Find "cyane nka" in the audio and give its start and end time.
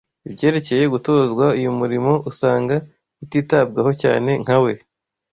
4.01-4.57